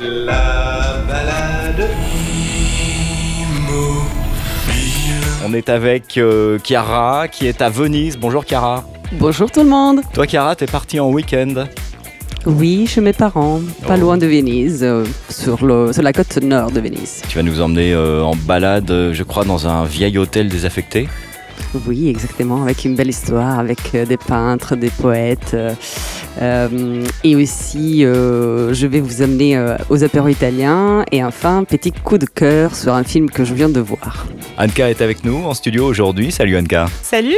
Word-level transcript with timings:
La 0.00 0.96
balade. 1.06 1.88
On 5.44 5.52
est 5.52 5.68
avec 5.68 6.16
euh, 6.16 6.58
Chiara 6.64 7.28
qui 7.28 7.46
est 7.46 7.60
à 7.60 7.68
Venise. 7.68 8.16
Bonjour 8.16 8.44
Chiara. 8.48 8.84
Bonjour 9.12 9.50
tout 9.50 9.62
le 9.62 9.68
monde. 9.68 10.00
Toi 10.14 10.24
Chiara, 10.26 10.56
t'es 10.56 10.64
partie 10.66 10.98
en 11.00 11.10
week-end. 11.10 11.66
Oui, 12.46 12.86
chez 12.86 13.02
mes 13.02 13.12
parents, 13.12 13.60
pas 13.86 13.96
Oh. 13.98 14.00
loin 14.00 14.16
de 14.16 14.26
Venise, 14.26 14.82
euh, 14.82 15.04
sur, 15.28 15.62
le, 15.66 15.92
sur 15.92 16.02
la 16.02 16.14
côte 16.14 16.38
nord 16.42 16.70
de 16.70 16.80
Venise. 16.80 17.20
Tu 17.28 17.36
vas 17.36 17.42
nous 17.42 17.60
emmener 17.60 17.92
euh, 17.92 18.22
en 18.22 18.34
balade, 18.34 19.10
je 19.12 19.22
crois, 19.22 19.44
dans 19.44 19.66
un 19.68 19.84
vieil 19.84 20.16
hôtel 20.16 20.48
désaffecté. 20.48 21.08
Oui, 21.86 22.08
exactement, 22.08 22.62
avec 22.62 22.84
une 22.84 22.96
belle 22.96 23.10
histoire, 23.10 23.58
avec 23.58 23.78
euh, 23.94 24.04
des 24.04 24.16
peintres, 24.16 24.74
des 24.74 24.90
poètes. 24.90 25.52
euh, 25.54 25.72
euh, 26.40 27.04
et 27.22 27.36
aussi, 27.36 28.04
euh, 28.04 28.72
je 28.74 28.86
vais 28.86 29.00
vous 29.00 29.22
amener 29.22 29.56
euh, 29.56 29.76
aux 29.88 30.02
apéros 30.02 30.28
italiens. 30.28 31.04
Et 31.12 31.22
enfin, 31.22 31.64
petit 31.64 31.92
coup 31.92 32.18
de 32.18 32.26
cœur 32.26 32.74
sur 32.74 32.94
un 32.94 33.04
film 33.04 33.30
que 33.30 33.44
je 33.44 33.54
viens 33.54 33.68
de 33.68 33.80
voir. 33.80 34.26
Anka 34.58 34.90
est 34.90 35.00
avec 35.00 35.24
nous 35.24 35.44
en 35.44 35.54
studio 35.54 35.86
aujourd'hui. 35.86 36.32
Salut 36.32 36.56
Anka. 36.58 36.86
Salut 37.02 37.36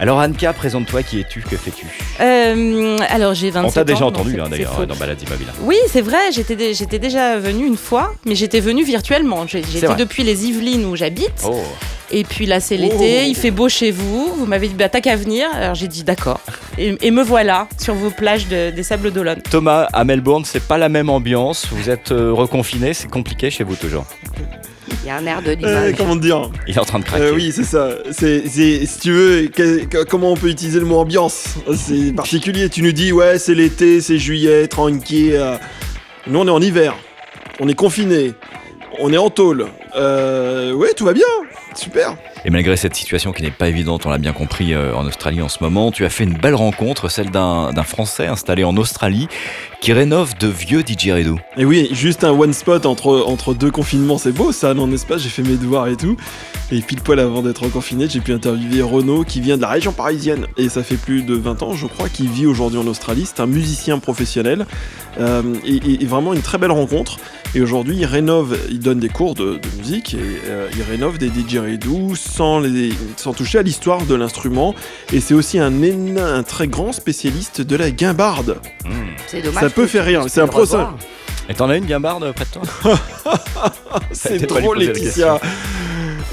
Alors 0.00 0.18
Anka, 0.18 0.52
présente-toi, 0.52 1.02
qui 1.04 1.20
es-tu, 1.20 1.40
que 1.40 1.56
fais-tu 1.56 1.86
Euh, 2.20 2.98
Alors 3.10 3.34
j'ai 3.34 3.50
27 3.50 3.64
ans. 3.64 3.68
On 3.68 3.70
t'a 3.72 3.84
déjà 3.84 4.04
entendu 4.06 4.40
hein, 4.40 4.48
d'ailleurs 4.50 4.74
faux. 4.74 4.86
dans 4.86 4.96
Balade 4.96 5.22
Immobile. 5.22 5.46
Oui, 5.62 5.76
c'est 5.88 6.00
vrai, 6.00 6.18
j'étais 6.32 6.74
j'étais 6.74 6.98
déjà 6.98 7.38
venue 7.38 7.64
une 7.66 7.76
fois, 7.76 8.12
mais 8.26 8.34
j'étais 8.34 8.58
venue 8.60 8.82
virtuellement. 8.84 9.46
J'étais 9.46 9.94
depuis 9.96 10.24
les 10.24 10.46
Yvelines 10.46 10.84
où 10.86 10.96
j'habite. 10.96 11.44
Oh. 11.46 11.54
Et 12.10 12.22
puis 12.24 12.44
là, 12.46 12.60
c'est 12.60 12.76
l'été, 12.76 13.26
il 13.26 13.34
fait 13.36 13.50
beau 13.50 13.68
chez 13.68 13.90
vous. 13.90 14.32
Vous 14.36 14.46
m'avez 14.46 14.68
dit, 14.68 14.74
bah 14.74 14.88
t'as 14.88 15.00
qu'à 15.00 15.16
venir. 15.16 15.46
Alors 15.54 15.74
j'ai 15.76 15.88
dit, 15.88 16.02
d'accord. 16.04 16.40
Et, 16.76 16.96
et 17.00 17.10
me 17.12 17.22
voilà 17.22 17.68
sur 17.80 17.94
vos 17.94 18.10
plages 18.10 18.48
de- 18.48 18.70
des 18.70 18.82
Sables 18.82 19.12
d'Olonne. 19.12 19.40
Thomas, 19.48 19.88
à 19.92 20.04
Melbourne, 20.04 20.44
c'est 20.44 20.62
pas 20.62 20.76
la 20.76 20.88
même 20.88 21.08
ambiance. 21.08 21.66
Vous 21.70 21.88
êtes 21.88 22.10
euh, 22.12 22.32
reconfiné, 22.32 22.94
c'est 22.94 23.08
compliqué 23.08 23.50
chez 23.50 23.62
vous 23.64 23.76
toujours. 23.76 24.04
Il 25.04 25.08
y 25.08 25.10
a 25.10 25.16
un 25.16 25.26
air 25.26 25.42
de 25.42 25.50
Euh, 25.50 25.54
l'image. 25.54 25.94
comment 25.98 26.16
te 26.16 26.22
dire 26.22 26.50
Il 26.66 26.74
est 26.74 26.80
en 26.80 26.84
train 26.84 26.98
de 26.98 27.04
craquer. 27.04 27.24
Euh, 27.24 27.34
Oui, 27.34 27.52
c'est 27.54 27.64
ça. 27.64 27.90
C'est, 28.10 28.48
c'est- 28.48 28.86
si 28.86 28.98
tu 29.00 29.12
veux, 29.12 29.48
que- 29.48 29.84
que- 29.84 30.04
comment 30.04 30.32
on 30.32 30.36
peut 30.36 30.48
utiliser 30.48 30.80
le 30.80 30.86
mot 30.86 30.96
ambiance 30.96 31.56
C'est 31.76 32.12
particulier. 32.16 32.70
Tu 32.70 32.80
nous 32.82 32.92
dis, 32.92 33.12
ouais, 33.12 33.38
c'est 33.38 33.54
l'été, 33.54 34.00
c'est 34.00 34.18
juillet, 34.18 34.66
tranquille. 34.66 35.34
euh. 35.34 35.56
Nous, 36.26 36.38
on 36.38 36.46
est 36.46 36.50
en 36.50 36.60
hiver. 36.62 36.94
On 37.60 37.68
est 37.68 37.74
confiné. 37.74 38.32
On 38.98 39.12
est 39.12 39.18
en 39.18 39.28
tôle. 39.28 39.66
Euh, 39.94 40.72
ouais, 40.72 40.94
tout 40.94 41.04
va 41.04 41.12
bien. 41.12 41.26
Super. 41.74 42.16
Et 42.46 42.50
malgré 42.50 42.76
cette 42.76 42.94
situation 42.94 43.32
qui 43.32 43.42
n'est 43.42 43.50
pas 43.50 43.68
évidente, 43.68 44.04
on 44.04 44.10
l'a 44.10 44.18
bien 44.18 44.34
compris 44.34 44.74
euh, 44.74 44.94
en 44.94 45.06
Australie 45.06 45.40
en 45.40 45.48
ce 45.48 45.62
moment, 45.62 45.90
tu 45.90 46.04
as 46.04 46.10
fait 46.10 46.24
une 46.24 46.36
belle 46.36 46.54
rencontre, 46.54 47.08
celle 47.08 47.30
d'un 47.30 47.72
Français 47.84 48.26
installé 48.26 48.64
en 48.64 48.76
Australie 48.76 49.28
qui 49.80 49.92
rénove 49.92 50.36
de 50.38 50.48
vieux 50.48 50.82
didgeridoo. 50.82 51.38
Et 51.56 51.64
oui, 51.64 51.88
juste 51.92 52.22
un 52.22 52.32
one 52.32 52.52
spot 52.52 52.84
entre, 52.84 53.24
entre 53.26 53.54
deux 53.54 53.70
confinements, 53.70 54.18
c'est 54.18 54.32
beau 54.32 54.52
ça, 54.52 54.74
non 54.74 54.86
n'est-ce 54.86 55.06
pas? 55.06 55.16
J'ai 55.16 55.30
fait 55.30 55.42
mes 55.42 55.56
devoirs 55.56 55.88
et 55.88 55.96
tout. 55.96 56.16
Et 56.70 56.80
pile 56.80 57.00
poil 57.00 57.20
avant 57.20 57.42
d'être 57.42 57.68
confiné, 57.68 58.08
j'ai 58.08 58.20
pu 58.20 58.32
interviewer 58.32 58.82
Renaud 58.82 59.24
qui 59.24 59.40
vient 59.40 59.56
de 59.56 59.62
la 59.62 59.68
région 59.68 59.92
parisienne. 59.92 60.46
Et 60.56 60.68
ça 60.68 60.82
fait 60.82 60.96
plus 60.96 61.22
de 61.22 61.34
20 61.34 61.62
ans, 61.62 61.72
je 61.74 61.86
crois, 61.86 62.08
qu'il 62.08 62.28
vit 62.28 62.46
aujourd'hui 62.46 62.78
en 62.78 62.86
Australie. 62.86 63.24
C'est 63.26 63.40
un 63.40 63.46
musicien 63.46 63.98
professionnel. 63.98 64.66
Euh, 65.18 65.42
et, 65.64 66.04
vraiment 66.04 66.32
une 66.32 66.42
très 66.42 66.58
belle 66.58 66.72
rencontre. 66.72 67.18
Et 67.54 67.60
aujourd'hui, 67.60 67.96
il 67.98 68.04
rénove, 68.04 68.58
il 68.70 68.80
donne 68.80 68.98
des 68.98 69.08
cours 69.08 69.34
de, 69.34 69.58
de 69.58 69.78
musique 69.78 70.14
et 70.14 70.18
euh, 70.46 70.68
il 70.74 70.82
rénove 70.82 71.18
des 71.18 71.28
didgeridoo 71.28 72.14
sans, 72.34 72.58
les, 72.58 72.92
sans 73.16 73.32
toucher 73.32 73.58
à 73.58 73.62
l'histoire 73.62 74.02
de 74.02 74.14
l'instrument. 74.14 74.74
Et 75.12 75.20
c'est 75.20 75.34
aussi 75.34 75.58
un, 75.58 75.72
très 76.42 76.66
grand 76.66 76.92
spécialiste 76.92 77.60
de 77.60 77.76
la 77.76 77.90
guimbarde. 77.90 78.60
C'est 79.26 79.40
dommage. 79.42 79.62
Ça 79.62 79.70
peut 79.70 79.86
faire 79.86 80.04
rire, 80.04 80.24
c'est 80.28 80.40
un 80.40 80.46
revoir. 80.46 80.96
Et 81.48 81.54
t'en 81.54 81.68
as 81.68 81.76
une 81.76 81.84
guimbarde 81.84 82.32
près 82.32 82.46
de 82.46 82.50
toi 82.50 82.98
C'est 84.12 84.46
drôle, 84.46 84.78
Laetitia. 84.78 85.38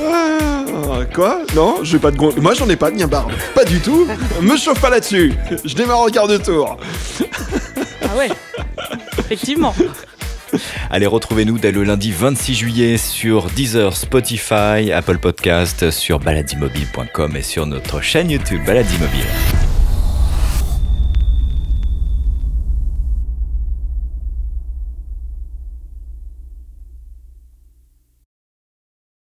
Ah, 0.00 1.00
quoi? 1.12 1.42
Non, 1.54 1.78
j'ai 1.82 1.98
pas 1.98 2.10
de 2.10 2.16
gon- 2.16 2.32
Moi, 2.40 2.54
j'en 2.54 2.68
ai 2.70 2.76
pas 2.76 2.90
de 2.90 2.96
guimbarde. 2.96 3.32
Pas 3.54 3.64
du 3.64 3.80
tout. 3.80 4.06
Me 4.40 4.56
chauffe 4.56 4.80
pas 4.80 4.90
là-dessus. 4.90 5.34
Je 5.64 5.74
démarre 5.74 6.00
en 6.00 6.06
quart 6.06 6.28
de 6.28 6.38
tour. 6.38 6.78
Ah 8.02 8.16
ouais 8.16 8.28
Effectivement. 9.18 9.74
Allez, 10.90 11.06
retrouvez-nous 11.06 11.58
dès 11.58 11.72
le 11.72 11.84
lundi 11.84 12.12
26 12.12 12.54
juillet 12.54 12.96
sur 12.96 13.46
Deezer, 13.50 13.96
Spotify, 13.96 14.92
Apple 14.92 15.18
Podcast, 15.18 15.90
sur 15.90 16.18
baladimobile.com 16.18 17.36
et 17.36 17.42
sur 17.42 17.66
notre 17.66 18.00
chaîne 18.00 18.30
YouTube 18.30 18.60
Balade 18.66 18.90
Immobile. 18.90 19.69